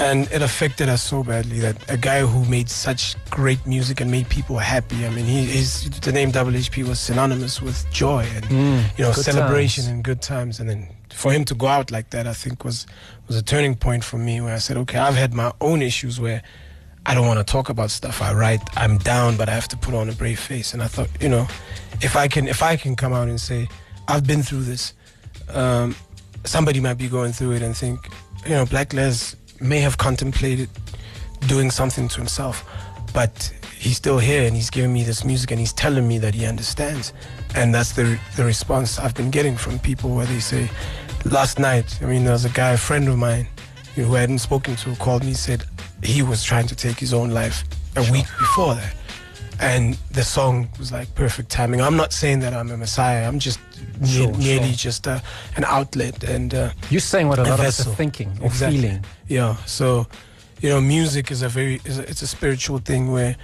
and 0.00 0.30
it 0.32 0.42
affected 0.42 0.88
us 0.88 1.02
so 1.02 1.22
badly 1.22 1.60
that 1.60 1.76
a 1.90 1.96
guy 1.96 2.20
who 2.20 2.44
made 2.46 2.68
such 2.70 3.16
great 3.30 3.64
music 3.66 4.00
and 4.00 4.10
made 4.10 4.28
people 4.28 4.58
happy. 4.58 5.06
I 5.06 5.10
mean, 5.10 5.24
he 5.26 5.44
his 5.46 5.90
the 6.00 6.12
name 6.12 6.30
Double 6.30 6.52
HP 6.52 6.86
was 6.88 6.98
synonymous 7.00 7.60
with 7.62 7.84
joy 7.92 8.26
and 8.36 8.50
you 8.98 9.04
know 9.04 9.12
celebration 9.12 9.84
times. 9.84 9.92
and 9.94 10.04
good 10.04 10.22
times. 10.22 10.60
And 10.60 10.68
then 10.68 10.88
for 11.10 11.30
him 11.32 11.44
to 11.44 11.54
go 11.54 11.66
out 11.66 11.90
like 11.90 12.10
that, 12.10 12.26
I 12.26 12.32
think 12.32 12.64
was 12.64 12.86
was 13.28 13.36
a 13.36 13.42
turning 13.42 13.74
point 13.76 14.02
for 14.04 14.18
me 14.18 14.40
where 14.40 14.54
I 14.54 14.58
said, 14.58 14.76
okay, 14.78 14.98
I've 14.98 15.16
had 15.16 15.34
my 15.34 15.52
own 15.60 15.82
issues 15.82 16.18
where. 16.20 16.42
I 17.04 17.14
don't 17.16 17.26
want 17.26 17.40
to 17.44 17.52
talk 17.52 17.68
about 17.68 17.90
stuff 17.90 18.22
I 18.22 18.32
write. 18.32 18.60
I'm 18.76 18.96
down, 18.98 19.36
but 19.36 19.48
I 19.48 19.54
have 19.54 19.66
to 19.68 19.76
put 19.76 19.92
on 19.92 20.08
a 20.08 20.12
brave 20.12 20.38
face. 20.38 20.72
And 20.72 20.80
I 20.80 20.86
thought, 20.86 21.08
you 21.20 21.28
know, 21.28 21.48
if 22.00 22.14
I 22.14 22.28
can, 22.28 22.46
if 22.46 22.62
I 22.62 22.76
can 22.76 22.94
come 22.94 23.12
out 23.12 23.26
and 23.26 23.40
say, 23.40 23.66
I've 24.06 24.24
been 24.24 24.44
through 24.44 24.62
this, 24.62 24.94
um, 25.48 25.96
somebody 26.44 26.78
might 26.78 26.98
be 26.98 27.08
going 27.08 27.32
through 27.32 27.52
it 27.56 27.62
and 27.62 27.76
think, 27.76 27.98
you 28.44 28.50
know, 28.50 28.64
Blaklez 28.64 29.36
may 29.60 29.80
have 29.80 29.98
contemplated 29.98 30.68
doing 31.46 31.70
something 31.70 32.08
to 32.08 32.16
himself, 32.18 32.64
but 33.12 33.52
he's 33.78 33.96
still 33.96 34.18
here 34.18 34.46
and 34.46 34.54
he's 34.54 34.70
giving 34.70 34.92
me 34.92 35.02
this 35.02 35.24
music 35.24 35.50
and 35.50 35.60
he's 35.60 35.72
telling 35.72 36.06
me 36.06 36.18
that 36.18 36.34
he 36.34 36.46
understands. 36.46 37.12
And 37.54 37.74
that's 37.74 37.92
the, 37.92 38.18
the 38.36 38.44
response 38.44 38.98
I've 38.98 39.14
been 39.14 39.30
getting 39.30 39.56
from 39.56 39.78
people 39.78 40.10
where 40.10 40.26
they 40.26 40.40
say, 40.40 40.70
last 41.24 41.58
night, 41.58 41.98
I 42.02 42.06
mean, 42.06 42.24
there 42.24 42.32
was 42.32 42.44
a 42.44 42.50
guy, 42.50 42.70
a 42.70 42.76
friend 42.76 43.08
of 43.08 43.18
mine, 43.18 43.46
who 43.94 44.16
I 44.16 44.20
hadn't 44.20 44.38
spoken 44.38 44.76
to, 44.76 44.94
called 44.96 45.24
me, 45.24 45.34
said 45.34 45.64
he 46.02 46.22
was 46.22 46.42
trying 46.42 46.66
to 46.68 46.76
take 46.76 46.98
his 46.98 47.12
own 47.12 47.30
life 47.30 47.64
a 47.96 48.02
week 48.10 48.26
before 48.38 48.74
that. 48.74 48.94
And 49.62 49.96
the 50.10 50.22
song 50.24 50.68
was 50.78 50.90
like 50.92 51.14
perfect 51.14 51.48
timing. 51.50 51.80
I'm 51.80 51.96
not 51.96 52.12
saying 52.12 52.40
that 52.40 52.52
I'm 52.52 52.70
a 52.70 52.76
messiah. 52.76 53.26
I'm 53.28 53.38
just 53.38 53.60
Sure, 54.04 54.32
merely 54.36 54.68
sure. 54.68 54.90
just 54.90 55.06
uh, 55.06 55.20
an 55.56 55.64
outlet 55.64 56.24
and. 56.24 56.52
Uh, 56.54 56.70
You're 56.90 57.00
saying 57.00 57.28
what 57.28 57.38
a 57.38 57.42
A 57.42 57.50
lot 57.50 57.60
of 57.60 57.66
us 57.66 57.86
are 57.86 57.94
thinking 57.94 58.30
or 58.40 58.46
Exactly. 58.46 58.80
feeling. 58.80 59.04
Yeah. 59.28 59.56
So, 59.66 60.06
you 60.60 60.68
know, 60.70 60.80
music 60.80 61.30
is 61.30 61.42
a 61.42 61.48
very 61.48 61.80
is 61.84 61.98
a, 61.98 62.02
it's 62.10 62.22
a 62.22 62.26
spiritual 62.26 62.78
thing 62.78 63.12
where 63.12 63.36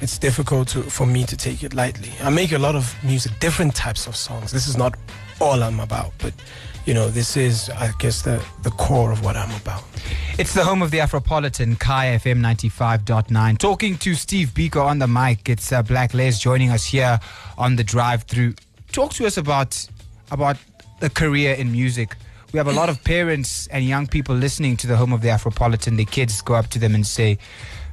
it's 0.00 0.18
difficult 0.18 0.68
to, 0.68 0.82
for 0.82 1.06
me 1.06 1.24
to 1.24 1.36
take 1.36 1.62
it 1.62 1.74
lightly. 1.74 2.12
I 2.22 2.30
make 2.30 2.52
a 2.52 2.58
lot 2.58 2.74
of 2.74 2.94
music, 3.02 3.32
different 3.40 3.74
types 3.74 4.06
of 4.06 4.14
songs. 4.16 4.50
This 4.52 4.66
is 4.68 4.76
not 4.76 4.94
all 5.40 5.62
I'm 5.62 5.80
about, 5.80 6.12
but 6.18 6.32
you 6.86 6.92
know, 6.94 7.08
this 7.08 7.36
is 7.36 7.70
I 7.70 7.92
guess 7.98 8.22
the 8.22 8.42
the 8.62 8.70
core 8.70 9.10
of 9.12 9.24
what 9.24 9.36
I'm 9.36 9.50
about. 9.60 9.82
It's 10.38 10.52
the 10.54 10.64
home 10.64 10.82
of 10.82 10.90
the 10.90 10.98
Afropolitan, 10.98 11.78
Kaya 11.78 12.18
FM 12.18 12.40
95.9. 12.40 13.58
Talking 13.58 13.96
to 13.98 14.14
Steve 14.14 14.48
Biko 14.48 14.84
on 14.84 14.98
the 14.98 15.06
mic. 15.06 15.48
It's 15.48 15.72
uh, 15.72 15.82
Blaklez 15.82 16.40
joining 16.40 16.70
us 16.70 16.84
here 16.84 17.18
on 17.56 17.76
the 17.76 17.84
drive 17.84 18.24
through. 18.24 18.54
Talk 18.92 19.12
to 19.14 19.26
us 19.26 19.36
about 19.36 19.88
about 20.30 20.56
the 21.00 21.08
career 21.10 21.54
in 21.54 21.72
music. 21.72 22.16
We 22.52 22.58
have 22.58 22.66
a 22.68 22.72
lot 22.72 22.88
of 22.88 23.02
parents 23.14 23.66
and 23.68 23.84
young 23.84 24.06
people 24.06 24.34
listening 24.34 24.76
to 24.78 24.86
the 24.86 24.96
home 24.96 25.12
of 25.12 25.20
the 25.22 25.28
Afropolitan. 25.28 25.96
The 25.96 26.04
kids 26.04 26.42
go 26.42 26.54
up 26.54 26.66
to 26.68 26.78
them 26.78 26.94
and 26.94 27.06
say, 27.06 27.38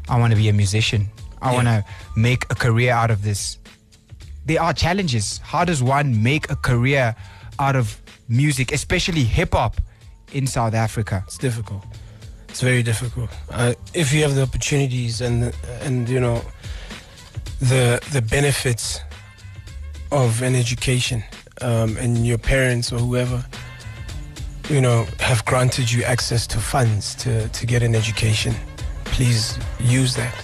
I 0.09 0.19
want 0.19 0.31
to 0.31 0.37
be 0.37 0.49
a 0.49 0.53
musician. 0.53 1.09
I 1.41 1.49
Yeah. 1.51 1.55
want 1.55 1.67
to 1.67 1.85
make 2.15 2.45
a 2.49 2.55
career 2.55 2.91
out 2.91 3.09
of 3.11 3.23
this. 3.23 3.57
There 4.45 4.61
are 4.61 4.73
challenges. 4.73 5.39
How 5.43 5.63
does 5.65 5.81
one 5.81 6.21
make 6.23 6.49
a 6.51 6.55
career 6.55 7.15
out 7.59 7.75
of 7.75 7.99
music, 8.31 8.71
especially 8.71 9.23
hip 9.23 9.53
hop 9.53 9.79
in 10.33 10.47
South 10.47 10.73
Africa? 10.73 11.23
It's 11.27 11.37
difficult. 11.37 11.83
It's 12.49 12.61
very 12.61 12.83
difficult. 12.83 13.29
Uh, 13.49 13.73
if 13.93 14.11
you 14.11 14.23
have 14.23 14.35
the 14.35 14.41
opportunities 14.41 15.21
and 15.21 15.53
and 15.81 16.09
you 16.09 16.19
know 16.19 16.41
the 17.59 18.01
the 18.11 18.21
benefits 18.21 18.99
of 20.11 20.41
an 20.41 20.55
education, 20.55 21.23
um, 21.61 21.95
and 21.97 22.25
your 22.25 22.37
parents 22.37 22.91
or 22.91 22.99
whoever, 22.99 23.45
you 24.69 24.81
know, 24.81 25.05
have 25.19 25.45
granted 25.45 25.91
you 25.91 26.03
access 26.03 26.47
to 26.47 26.57
funds 26.59 27.15
to 27.15 27.47
to 27.49 27.65
get 27.65 27.83
an 27.83 27.95
education, 27.95 28.53
please 29.05 29.57
use 29.79 30.15
that 30.15 30.35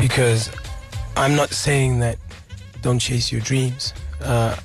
because 0.00 0.50
I'm 1.16 1.34
not 1.34 1.50
saying 1.50 2.00
that 2.00 2.18
don't 2.82 2.98
chase 2.98 3.32
your 3.32 3.40
dreams. 3.40 3.92
Uh, 4.20 4.56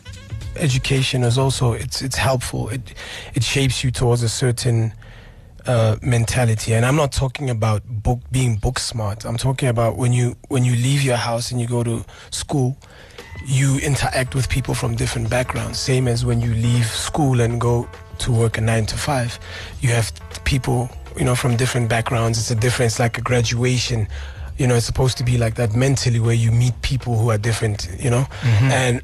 education 0.55 1.23
is 1.23 1.37
also 1.37 1.73
it's 1.73 2.01
it's 2.01 2.15
helpful. 2.17 2.69
It 2.69 2.93
it 3.35 3.43
shapes 3.43 3.83
you 3.83 3.91
towards 3.91 4.23
a 4.23 4.29
certain 4.29 4.93
uh, 5.65 5.97
mentality, 6.01 6.73
and 6.73 6.85
I'm 6.85 6.95
not 6.95 7.11
talking 7.11 7.49
about 7.49 7.83
book 7.85 8.19
being 8.31 8.55
book 8.57 8.79
smart. 8.79 9.25
I'm 9.25 9.37
talking 9.37 9.69
about 9.69 9.97
when 9.97 10.13
you 10.13 10.35
when 10.47 10.63
you 10.65 10.73
leave 10.75 11.01
your 11.03 11.17
house 11.17 11.51
and 11.51 11.59
you 11.61 11.67
go 11.67 11.83
to 11.83 12.03
school, 12.31 12.77
you 13.45 13.77
interact 13.79 14.35
with 14.35 14.49
people 14.49 14.73
from 14.73 14.95
different 14.95 15.29
backgrounds. 15.29 15.79
Same 15.79 16.07
as 16.07 16.25
when 16.25 16.41
you 16.41 16.53
leave 16.53 16.85
school 16.85 17.41
and 17.41 17.59
go 17.59 17.87
to 18.19 18.31
work 18.31 18.57
a 18.57 18.61
nine 18.61 18.85
to 18.87 18.97
five, 18.97 19.39
you 19.81 19.89
have 19.89 20.11
people 20.45 20.89
you 21.17 21.25
know 21.25 21.35
from 21.35 21.55
different 21.57 21.89
backgrounds. 21.89 22.37
It's 22.37 22.51
a 22.51 22.55
difference, 22.55 22.99
like 22.99 23.17
a 23.17 23.21
graduation. 23.21 24.07
You 24.57 24.67
know, 24.67 24.75
it's 24.75 24.85
supposed 24.85 25.17
to 25.19 25.23
be 25.23 25.37
like 25.37 25.55
that 25.55 25.73
mentally, 25.73 26.19
where 26.19 26.35
you 26.35 26.51
meet 26.51 26.73
people 26.81 27.17
who 27.17 27.29
are 27.31 27.37
different. 27.37 27.87
You 27.97 28.09
know, 28.09 28.25
and 28.43 29.01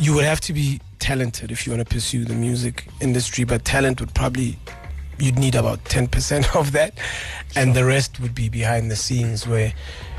you 0.00 0.14
would 0.14 0.24
have 0.24 0.40
to 0.40 0.52
be 0.52 0.80
talented 0.98 1.52
if 1.52 1.66
you 1.66 1.72
want 1.72 1.86
to 1.86 1.94
pursue 1.94 2.24
the 2.24 2.34
music 2.34 2.86
industry, 3.00 3.44
but 3.44 3.64
talent 3.64 4.00
would 4.00 4.14
probably 4.14 4.58
you'd 5.18 5.38
need 5.38 5.54
about 5.54 5.84
10% 5.84 6.56
of 6.60 6.72
that. 6.72 6.98
And 7.54 7.74
the 7.74 7.84
rest 7.84 8.18
would 8.20 8.34
be 8.34 8.48
behind 8.48 8.90
the 8.90 8.96
scenes 8.96 9.46
where 9.46 9.72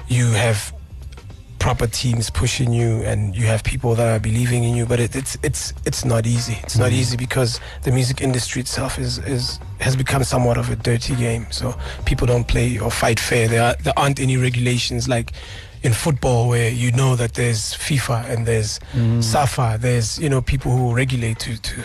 you 0.08 0.28
have 0.28 0.74
proper 1.58 1.86
teams 1.86 2.30
pushing 2.30 2.74
you 2.74 3.04
and 3.04 3.36
you 3.36 3.46
have 3.46 3.64
people 3.64 3.94
that 3.94 4.16
are 4.16 4.20
believing 4.20 4.64
in 4.64 4.76
you. 4.76 4.86
But 4.86 5.00
it, 5.00 5.16
it's 5.16 5.38
it's 5.44 5.74
it's 5.86 6.04
not 6.06 6.26
easy. 6.26 6.58
It's 6.64 6.78
not 6.78 6.92
mm. 6.92 6.96
easy 6.96 7.18
because 7.18 7.60
the 7.84 7.92
music 7.92 8.22
industry 8.22 8.62
itself 8.62 8.98
is 9.00 9.20
is 9.20 9.60
has 9.80 9.96
become 9.96 10.24
somewhat 10.24 10.58
of 10.58 10.70
a 10.70 10.76
dirty 10.76 11.16
game. 11.16 11.46
So 11.52 11.76
people 12.06 12.28
don't 12.28 12.48
play 12.48 12.78
or 12.80 12.92
fight 12.92 13.20
fair. 13.20 13.48
There 13.48 13.64
are, 13.64 13.76
there 13.82 13.94
aren't 13.98 14.20
any 14.20 14.38
regulations 14.38 15.08
like 15.08 15.34
in 15.84 15.94
football 15.94 16.48
where 16.50 16.70
you 16.70 16.92
know 16.92 17.16
that 17.16 17.34
there's 17.34 17.74
FIFA 17.76 18.30
and 18.30 18.46
there's 18.46 18.80
SAFA 19.20 19.78
there's 19.80 20.20
you 20.20 20.30
know 20.30 20.42
people 20.42 20.72
who 20.76 20.94
regulate 20.96 21.40
to 21.40 21.58
to 21.62 21.84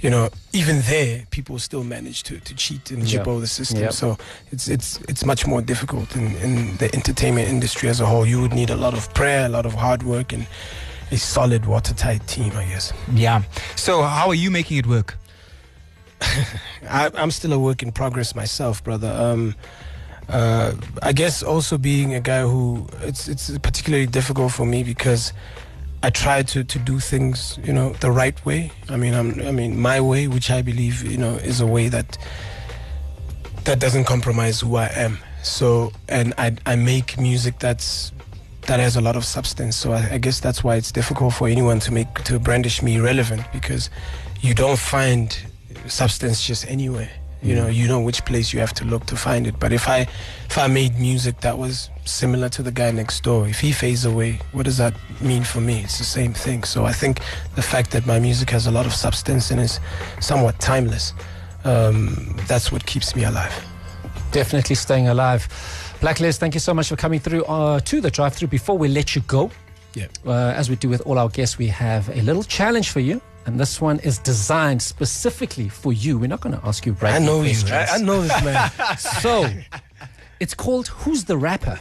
you 0.00 0.10
know 0.10 0.28
even 0.52 0.82
there 0.82 1.24
people 1.30 1.58
still 1.58 1.84
manage 1.84 2.22
to, 2.24 2.38
to 2.40 2.54
cheat 2.54 2.90
and 2.90 3.02
Yeah. 3.04 3.20
jibbo 3.22 3.40
the 3.40 3.46
system 3.46 3.80
Yep. 3.82 3.92
so 3.92 4.18
it's 4.52 4.68
it's 4.68 4.98
it's 5.08 5.24
much 5.24 5.46
more 5.46 5.62
difficult 5.62 6.14
in, 6.16 6.34
in 6.36 6.76
the 6.76 6.94
entertainment 6.94 7.48
industry 7.48 7.88
as 7.88 8.00
a 8.00 8.06
whole 8.06 8.26
you 8.26 8.40
would 8.40 8.52
need 8.52 8.70
a 8.70 8.76
lot 8.76 8.94
of 8.94 9.12
prayer 9.14 9.46
a 9.46 9.48
lot 9.48 9.64
of 9.66 9.74
hard 9.74 10.02
work 10.02 10.32
and 10.32 10.46
a 11.12 11.16
solid 11.16 11.64
watertight 11.66 12.26
team 12.26 12.52
i 12.56 12.64
guess 12.64 12.92
Yeah. 13.14 13.42
So, 13.76 14.02
how 14.02 14.26
are 14.28 14.34
you 14.34 14.50
making 14.50 14.78
it 14.78 14.86
work? 14.86 15.16
I, 16.90 17.10
i'm 17.14 17.30
still 17.30 17.52
a 17.52 17.58
work 17.58 17.82
in 17.82 17.92
progress 17.92 18.34
myself 18.34 18.82
brother 18.82 19.10
um 19.10 19.54
uh, 20.28 20.72
I 21.02 21.12
guess 21.12 21.42
also 21.42 21.78
being 21.78 22.14
a 22.14 22.20
guy 22.20 22.42
who 22.42 22.86
it's 23.02 23.28
it's 23.28 23.56
particularly 23.58 24.06
difficult 24.06 24.52
for 24.52 24.66
me 24.66 24.82
because 24.82 25.32
I 26.02 26.10
try 26.10 26.42
to, 26.42 26.64
to 26.64 26.78
do 26.78 26.98
things 26.98 27.58
you 27.62 27.72
know 27.72 27.92
the 28.00 28.10
right 28.10 28.44
way. 28.44 28.72
I 28.88 28.96
mean 28.96 29.14
I'm, 29.14 29.40
I 29.40 29.52
mean 29.52 29.78
my 29.78 30.00
way, 30.00 30.26
which 30.28 30.50
I 30.50 30.62
believe 30.62 31.02
you 31.04 31.18
know 31.18 31.34
is 31.34 31.60
a 31.60 31.66
way 31.66 31.88
that 31.88 32.18
that 33.64 33.78
doesn't 33.78 34.04
compromise 34.04 34.60
who 34.60 34.76
I 34.76 34.86
am. 34.94 35.18
So 35.42 35.92
and 36.08 36.34
I 36.38 36.56
I 36.66 36.76
make 36.76 37.18
music 37.18 37.60
that's 37.60 38.12
that 38.62 38.80
has 38.80 38.96
a 38.96 39.00
lot 39.00 39.14
of 39.14 39.24
substance. 39.24 39.76
So 39.76 39.92
I, 39.92 40.14
I 40.14 40.18
guess 40.18 40.40
that's 40.40 40.64
why 40.64 40.74
it's 40.74 40.90
difficult 40.90 41.34
for 41.34 41.46
anyone 41.48 41.78
to 41.80 41.92
make 41.92 42.12
to 42.24 42.40
brandish 42.40 42.82
me 42.82 42.98
relevant 42.98 43.42
because 43.52 43.90
you 44.40 44.54
don't 44.54 44.78
find 44.78 45.36
substance 45.86 46.44
just 46.44 46.68
anywhere. 46.68 47.10
You 47.46 47.54
know, 47.54 47.68
you 47.68 47.86
know 47.86 48.00
which 48.00 48.24
place 48.24 48.52
you 48.52 48.58
have 48.60 48.74
to 48.74 48.84
look 48.84 49.06
to 49.06 49.16
find 49.16 49.46
it. 49.46 49.54
But 49.60 49.72
if 49.72 49.88
I 49.88 50.00
if 50.50 50.58
I 50.58 50.66
made 50.66 50.98
music 50.98 51.40
that 51.42 51.56
was 51.56 51.90
similar 52.04 52.48
to 52.56 52.62
the 52.62 52.72
guy 52.72 52.90
next 52.90 53.22
door, 53.22 53.46
if 53.48 53.60
he 53.60 53.70
fades 53.72 54.04
away, 54.04 54.40
what 54.52 54.64
does 54.64 54.78
that 54.78 54.94
mean 55.20 55.44
for 55.44 55.60
me? 55.60 55.80
It's 55.84 55.98
the 55.98 56.04
same 56.18 56.32
thing. 56.32 56.64
So 56.64 56.84
I 56.84 56.92
think 56.92 57.20
the 57.54 57.62
fact 57.62 57.90
that 57.92 58.04
my 58.06 58.18
music 58.18 58.50
has 58.50 58.66
a 58.66 58.70
lot 58.70 58.84
of 58.86 58.92
substance 58.92 59.52
and 59.52 59.60
is 59.60 59.78
somewhat 60.20 60.58
timeless, 60.58 61.12
um, 61.64 62.34
that's 62.48 62.72
what 62.72 62.84
keeps 62.84 63.14
me 63.14 63.22
alive. 63.24 63.54
Definitely 64.32 64.74
staying 64.76 65.06
alive. 65.08 65.46
Blaklez, 66.00 66.38
thank 66.38 66.54
you 66.54 66.60
so 66.60 66.74
much 66.74 66.88
for 66.88 66.96
coming 66.96 67.20
through 67.20 67.44
uh, 67.44 67.78
to 67.80 68.00
the 68.00 68.10
drive 68.10 68.34
through. 68.34 68.48
Before 68.48 68.76
we 68.76 68.88
let 68.88 69.14
you 69.14 69.22
go, 69.22 69.50
Yeah. 69.94 70.08
uh, 70.26 70.52
as 70.60 70.68
we 70.68 70.76
do 70.76 70.88
with 70.88 71.00
all 71.06 71.16
our 71.18 71.28
guests, 71.28 71.58
we 71.58 71.68
have 71.68 72.08
a 72.10 72.22
little 72.22 72.42
challenge 72.42 72.90
for 72.90 73.00
you. 73.00 73.20
And 73.46 73.60
this 73.60 73.80
one 73.80 74.00
is 74.00 74.18
designed 74.18 74.82
specifically 74.82 75.68
for 75.68 75.92
you. 75.92 76.18
We're 76.18 76.26
not 76.26 76.40
going 76.40 76.58
to 76.58 76.66
ask 76.66 76.84
you 76.84 76.92
right 77.00 77.14
I 77.14 77.18
know 77.20 77.42
you. 77.42 77.54
I, 77.68 77.86
I 77.92 77.98
know 77.98 78.20
this 78.20 78.44
man. 78.44 78.70
So, 78.98 79.48
it's 80.40 80.52
called 80.52 80.88
Who's 80.88 81.24
the 81.24 81.38
Rapper? 81.38 81.78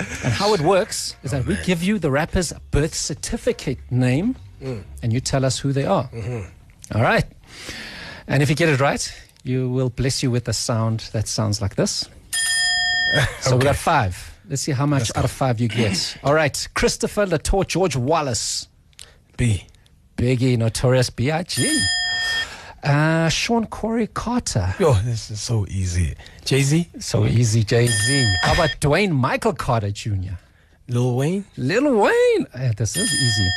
And 0.00 0.32
how 0.32 0.54
it 0.54 0.60
works 0.60 1.16
is 1.24 1.32
that 1.32 1.44
we 1.46 1.56
give 1.64 1.82
you 1.82 1.98
the 1.98 2.10
rapper's 2.10 2.52
birth 2.70 2.94
certificate 2.94 3.78
name 3.90 4.36
mm. 4.62 4.84
and 5.02 5.12
you 5.12 5.20
tell 5.20 5.44
us 5.44 5.58
who 5.58 5.72
they 5.72 5.84
are. 5.84 6.04
Mm-hmm. 6.04 6.96
All 6.96 7.02
right. 7.02 7.24
And 8.28 8.40
if 8.40 8.48
you 8.48 8.54
get 8.54 8.68
it 8.68 8.78
right, 8.78 9.12
you 9.42 9.68
will 9.68 9.90
bless 9.90 10.22
you 10.22 10.30
with 10.30 10.46
a 10.46 10.52
sound 10.52 11.00
that 11.12 11.26
sounds 11.26 11.60
like 11.60 11.74
this. 11.74 12.08
So 13.40 13.56
we 13.56 13.64
got 13.64 13.76
five. 13.76 14.38
Let's 14.50 14.60
see 14.60 14.72
how 14.72 14.84
much 14.84 15.10
out 15.16 15.24
of 15.24 15.30
five 15.30 15.58
you 15.60 15.68
get. 15.68 16.18
All 16.22 16.34
right. 16.34 16.68
Christopher 16.74 17.24
Latore 17.24 17.66
George 17.66 17.96
Wallace. 17.96 18.68
B. 19.38 19.64
Biggie, 20.18 20.58
Notorious 20.58 21.10
B.I.G. 21.10 21.80
Uh, 22.82 23.28
Shawn 23.28 23.66
Corey 23.66 24.08
Carter. 24.08 24.74
Yo, 24.80 24.92
this 24.94 25.30
is 25.30 25.40
so 25.40 25.64
easy. 25.68 26.16
Jay 26.44 26.62
Z, 26.62 26.88
So 26.98 27.24
easy, 27.24 27.62
Jay 27.62 27.86
Z. 27.86 28.34
How 28.42 28.54
about 28.54 28.70
Dwayne 28.80 29.12
Michael 29.12 29.52
Carter 29.52 29.92
Jr.? 29.92 30.34
Lil 30.88 31.14
Wayne, 31.16 31.44
Lil 31.56 31.94
Wayne. 31.94 32.46
Uh, 32.52 32.72
this 32.76 32.96
is 32.96 33.12
easy. 33.14 33.48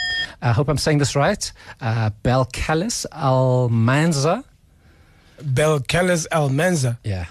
I 0.42 0.52
hope 0.52 0.68
I'm 0.70 0.78
saying 0.78 1.00
this 1.00 1.16
right. 1.16 1.52
Uh, 1.80 2.12
Bel 2.22 2.46
Callis 2.46 3.08
Almanza. 3.12 4.44
Belcalis 5.42 6.28
Almanzar. 6.32 7.00
Yeah. 7.04 7.26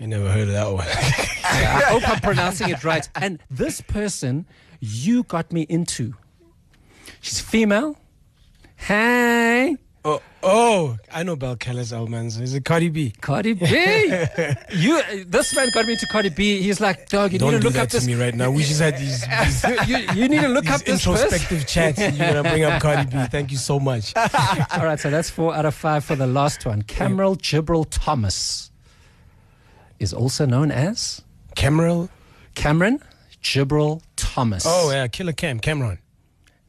I 0.00 0.06
never 0.06 0.28
heard 0.28 0.48
of 0.48 0.54
that 0.54 0.72
one. 0.72 0.86
I 1.44 1.82
hope 1.86 2.08
I'm 2.08 2.18
pronouncing 2.20 2.70
it 2.70 2.82
right. 2.82 3.08
And 3.14 3.40
this 3.48 3.80
person 3.80 4.46
you 4.80 5.22
got 5.22 5.52
me 5.52 5.62
into. 5.68 6.14
She's 7.20 7.40
female. 7.40 7.96
Hey, 8.86 9.76
oh, 10.04 10.20
oh, 10.42 10.98
I 11.12 11.22
know 11.22 11.36
Belcalis 11.36 11.92
Almanzar. 11.92 12.42
Is 12.42 12.52
it 12.52 12.64
Cardi 12.64 12.88
B? 12.88 13.12
Cardi 13.20 13.52
B. 13.52 13.64
you, 14.72 15.24
this 15.24 15.54
man 15.54 15.68
got 15.72 15.86
me 15.86 15.92
into 15.92 16.06
Cardi 16.06 16.30
B. 16.30 16.60
He's 16.60 16.80
like, 16.80 17.08
dog, 17.08 17.32
you 17.32 17.38
Don't 17.38 17.52
need 17.52 17.62
to 17.62 17.68
look 17.68 17.76
up 17.76 17.90
to 17.90 17.98
this. 17.98 18.06
me 18.08 18.14
right 18.16 18.34
now. 18.34 18.50
We 18.50 18.64
just 18.64 18.80
had 18.80 18.98
these, 18.98 19.24
these, 19.44 19.88
you, 19.88 19.98
you 20.14 20.28
need 20.28 20.40
to 20.40 20.48
look 20.48 20.68
up 20.68 20.80
this 20.80 21.06
introspective 21.06 21.64
chats. 21.68 22.00
You're 22.00 22.10
gonna 22.10 22.42
bring 22.42 22.64
up 22.64 22.82
Cardi 22.82 23.08
B. 23.08 23.24
Thank 23.30 23.52
you 23.52 23.56
so 23.56 23.78
much. 23.78 24.16
All 24.16 24.84
right, 24.84 24.98
so 24.98 25.10
that's 25.10 25.30
four 25.30 25.54
out 25.54 25.64
of 25.64 25.76
five 25.76 26.04
for 26.04 26.16
the 26.16 26.26
last 26.26 26.66
one. 26.66 26.82
Cameron 26.82 27.36
Jibril 27.36 27.86
Thomas 27.88 28.72
is 30.00 30.12
also 30.12 30.44
known 30.44 30.72
as 30.72 31.22
Cameron 31.54 32.08
Cameron 32.56 33.00
Jibril 33.40 34.02
Thomas. 34.16 34.64
Oh, 34.66 34.90
yeah, 34.90 35.06
Killa 35.06 35.32
Cam, 35.32 35.60
Cameron. 35.60 36.00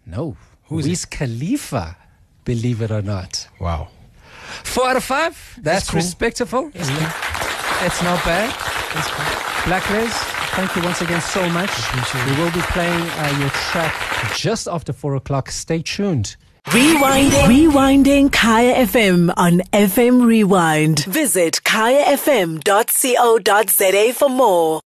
No. 0.06 0.38
Who 0.66 0.80
is 0.80 0.88
Wiz 0.88 1.06
Khalifa, 1.06 1.98
believe 2.46 2.82
it 2.82 2.92
or 2.92 3.02
not. 3.02 3.48
Wow. 3.60 3.90
Four 4.64 4.90
out 4.90 4.98
of 4.98 5.04
five. 5.04 5.60
That's, 5.62 5.90
cool. 5.90 5.98
respectable. 5.98 6.72
isn't 6.74 6.96
it? 6.96 7.10
It's 7.82 8.02
not 8.04 8.24
bad. 8.24 8.50
Blaklez, 9.64 10.12
thank 10.56 10.76
you 10.76 10.84
once 10.84 11.02
again 11.02 11.22
so 11.22 11.48
much. 11.50 11.72
We 12.28 12.36
will 12.38 12.52
be 12.52 12.62
playing 12.72 13.02
uh, 13.02 13.38
your 13.40 13.50
track 13.50 13.94
just 14.36 14.68
after 14.68 14.94
four 14.94 15.16
o'clock. 15.16 15.50
Stay 15.52 15.82
tuned. 15.82 16.36
Rewinding. 16.68 17.48
Rewinding 17.48 18.32
Kaya 18.32 18.86
FM 18.86 19.34
on 19.36 19.60
FM 19.74 20.26
Rewind. 20.26 21.04
Visit 21.06 21.60
kayafm.co.za 21.66 22.64
for 24.14 24.30
more. 24.30 24.82